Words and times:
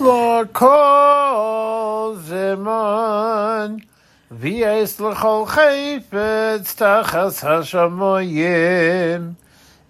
L'kol 0.00 0.54
zeman 2.22 3.82
v'yes 4.30 5.00
l'chol 5.00 5.46
chayfetz 5.50 6.76
tachas 6.78 7.42
hashamoyim. 7.42 9.34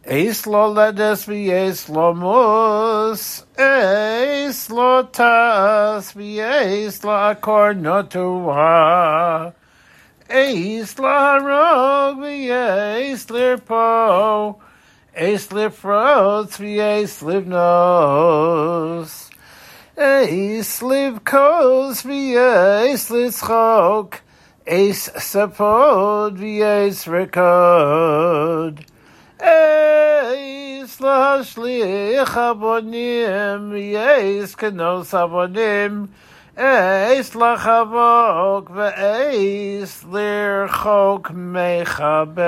Eis 0.09 0.47
lo 0.47 0.73
ledes 0.73 1.27
v'yes 1.29 1.91
lo 1.91 2.15
mus 2.15 3.45
Eis 3.59 4.71
lo 4.71 5.03
tas 5.03 6.15
v'yes 6.15 7.05
lo 7.05 7.13
akor 7.29 7.75
notuah 7.75 9.53
Eis 10.31 10.99
la 10.99 11.37
rog 11.37 12.17
v'yes 12.25 13.29
lirpo 13.29 14.57
Eis 15.15 15.49
lifrots 15.49 16.57
v'yes 16.57 17.21
livnos 17.21 19.28
Eis 19.99 20.79
liv 20.81 21.25
kos 21.25 22.03
v'yeis 22.07 23.11
litzchok, 23.11 24.23
Eis 24.65 25.11
sapod 25.19 26.39
v'yeis 26.39 27.03
rekod. 27.11 28.79
Eis 29.43 31.01
lahashlich 31.03 32.31
abonim 32.31 33.75
v'yeis 33.75 34.55
kenos 34.55 35.11
abonim, 35.11 36.09
Eis 36.57 37.35
lachavok 37.35 38.71
v'eis 38.71 40.05
lirchok 40.07 41.35
mechabek. 41.35 42.39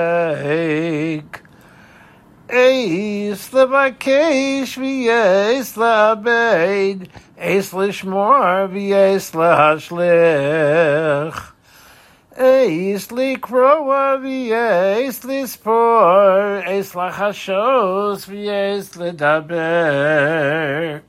Eis 2.51 3.49
levakesh 3.51 4.75
v'yeis 4.75 5.77
labeid, 5.77 7.07
Eis 7.37 7.71
lishmor 7.71 8.67
v'yeis 8.67 9.31
lahashlich. 9.31 11.33
Eis 12.35 13.07
likroa 13.07 14.19
v'yeis 14.19 15.23
lispor, 15.23 16.67
Eis 16.67 16.91
lachashos 16.91 18.27
v'yeis 18.27 18.97
ledaber. 18.99 21.03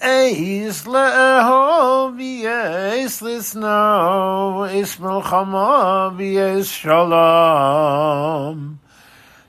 Eis 0.00 0.84
le'ehov 0.84 2.14
v'yeis 2.14 3.20
lisno, 3.26 4.70
Eis 4.70 4.94
melchama 4.98 6.16
v'yeis 6.16 6.70
shalom. 6.70 8.79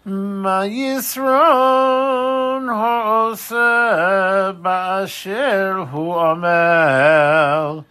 Ma 0.03 0.65
Yisron 0.65 2.65
ha'oseh 2.65 4.57
ba'asher 4.59 5.85
hu 5.89 6.13
amel. 6.13 7.85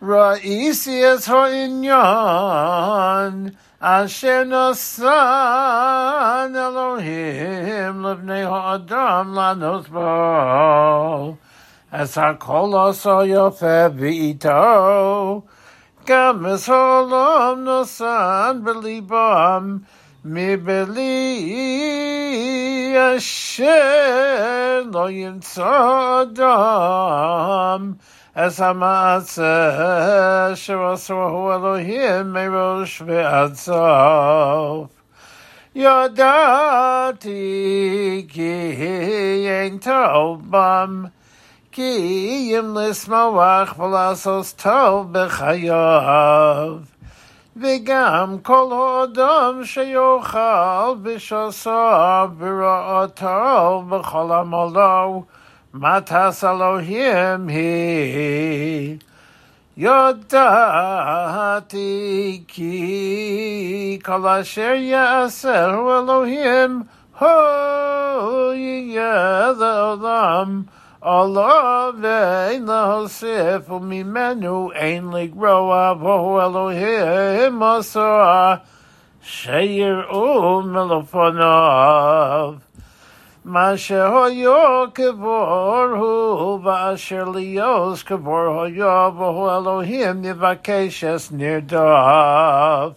Ra'isi 0.00 1.04
es 1.04 1.26
ha'inyan 1.26 1.94
asher 3.82 4.46
nosan 4.46 5.04
Elohim 6.56 8.00
levnei 8.00 8.44
ha'adam 8.48 9.34
lanos 9.34 9.86
bo. 9.90 11.36
Es 11.92 12.14
ha'kol 12.14 12.74
asa 12.88 13.26
yofe. 13.28 13.90
Hakam 16.10 16.42
Mesolom 16.42 17.62
Nosan 17.62 18.64
Belibam 18.64 19.86
Mibeli 20.26 21.36
Asher 22.96 24.82
Lo 24.90 25.06
Yimtza 25.06 26.26
Adam 26.32 27.82
Es 28.34 28.58
HaMaaseh 28.58 29.38
Sherosrahu 30.58 31.52
Elohim 31.54 32.32
meirosh 32.32 33.06
Ve'ad 33.06 33.56
Sof 33.56 34.90
Yadati 35.76 37.28
Ki 38.28 39.48
Ein 39.48 39.78
Tobam 39.78 41.12
בם 41.79 41.79
כי 41.79 42.55
אם 42.59 42.77
לשמוח 42.77 43.79
ולעשות 43.79 44.53
טוב 44.63 45.07
בחייו. 45.11 46.75
וגם 47.57 48.37
כל 48.43 48.71
האדם 48.73 49.65
שיאכל 49.65 50.95
בשעשו 51.01 52.27
בראותו 52.37 53.83
בכל 53.89 54.31
עמלו, 54.31 55.23
מתס 55.73 56.43
אלוהים 56.43 57.47
היא. 57.47 58.97
ידעתי 59.77 60.43
כי 62.47 63.99
כל 64.05 64.27
אשר 64.27 64.73
יעשהו 64.77 65.91
אלוהים, 65.91 66.83
הו 67.19 67.27
יהיה 68.53 69.51
לעולם. 69.59 70.61
Allah 71.02 71.94
ve'en 71.96 72.66
lahosif 72.66 73.64
umimenu 73.68 74.70
ein 74.76 75.10
ligroa 75.10 75.96
v'hu 75.96 76.42
Elohim 76.44 77.62
asah 77.62 78.60
sheir 79.24 80.04
um 80.12 80.66
melofonav 80.74 82.60
ma 83.44 83.72
shehoyo 83.72 84.92
kevor 84.92 85.96
hu 85.96 86.60
v'asher 86.62 87.24
liyos 87.24 88.04
kevor 88.04 88.68
hoyo 88.68 89.10
v'hu 89.16 89.48
Elohim 89.56 90.22
nivakeshes 90.22 91.32
nirdav 91.32 92.94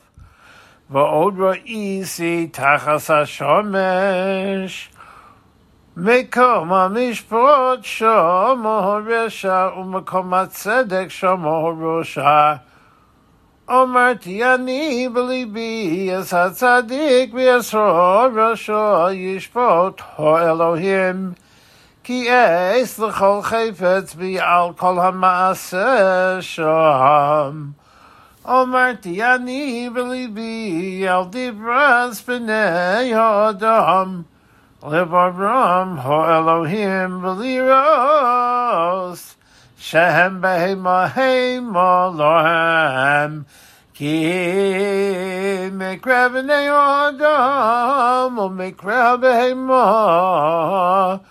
v'od 0.91 1.37
ra'isi 1.37 2.51
tachas 2.51 3.07
hashomesh 3.07 4.89
מקום 5.97 6.73
המשפט 6.73 7.79
שם 7.81 8.63
הרשע 8.65 9.69
ומקום 9.77 10.33
הצדק 10.33 11.05
שם 11.09 11.45
הרשע. 11.45 12.53
אמרתי 13.69 14.53
אני 14.53 15.09
בליבי 15.13 16.09
אז 16.17 16.33
הצדיק 16.33 17.33
ויסרו 17.33 18.21
רשע 18.35 19.07
ישפוט 19.11 20.01
האלוהים 20.17 21.31
כי 22.03 22.27
אס 22.31 22.99
לכל 22.99 23.39
חפץ 23.41 24.15
בי 24.15 24.39
על 24.39 24.73
כל 24.77 24.99
המעשה 24.99 26.37
שם. 26.41 27.65
אמרתי 28.47 29.23
אני 29.23 29.89
בליבי 29.93 31.05
על 31.09 31.23
דברס 31.29 32.29
בני 32.29 33.13
האדם 33.13 34.21
Livavram 34.83 35.99
ho 35.99 36.25
Elohim 36.27 37.21
v'liros 37.21 39.35
shehem 39.79 40.41
behema 40.41 41.09
hema 41.09 42.11
lohem 42.13 43.45
ki 43.93 45.69
mikra 45.71 46.27
b'nei 46.33 46.67
adam 46.67 48.37
o 48.37 48.49
mikra 48.49 49.17
behema 49.21 51.21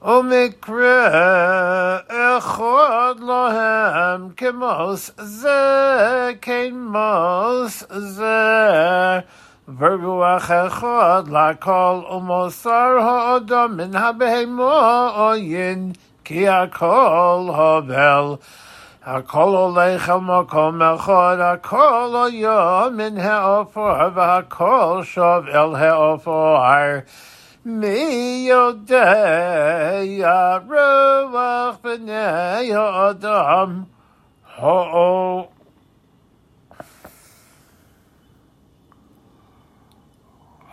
o 0.00 0.22
mikra 0.22 2.02
echod 2.08 3.20
lohem 3.20 4.34
kemos 4.34 5.12
ze 5.20 6.38
kemos 6.40 7.84
ze 8.16 9.22
Verguach 9.68 10.50
echad 10.50 11.28
lakol 11.28 12.02
umosar 12.10 12.98
ha'adam 12.98 13.76
min 13.76 13.92
ha'behemo 13.92 15.14
oyin 15.14 15.94
ki 16.24 16.50
hakol 16.50 17.54
havel 17.54 18.40
hakol 19.06 19.54
olech 19.70 20.08
al 20.08 20.18
makom 20.18 20.82
echad 20.82 21.38
hakol 21.38 22.10
oyom 22.26 22.96
min 22.96 23.14
ha'ofar 23.14 24.10
v'hakol 24.10 25.06
shav 25.06 25.46
el 25.46 25.78
ha'ofar 25.78 27.06
mi 27.64 28.48
yodei 28.50 30.18
yaruach 30.18 31.78
b'nei 31.82 32.66
ha'adam 32.74 33.86
ha'o 34.58 35.51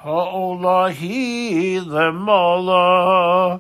Ha'olahi 0.01 1.84
lemala 1.84 3.60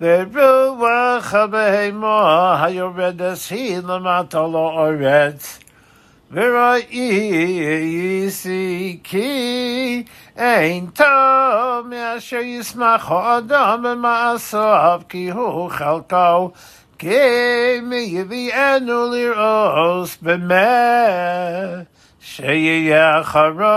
ve'ruach 0.00 1.28
ha'behema 1.28 2.56
ha'yoredes 2.56 3.52
hi 3.52 3.84
lemata 3.84 4.48
la'oretz 4.48 5.60
v'ra'isi 6.32 7.44
ki 9.04 10.06
ein 10.38 10.88
tam 10.96 11.92
yasher 11.92 12.40
yismach 12.40 13.04
ha'adam 13.12 13.84
ma'asav 14.00 15.04
ki 15.06 15.28
hu 15.36 15.68
chalkal 15.68 16.56
ki 16.96 17.84
mi 17.84 18.00
yivi'enu 18.08 19.00
lir'os 19.12 20.16
b'meh. 20.16 21.84
שיהיה 22.23 23.19
אחריו 23.21 23.69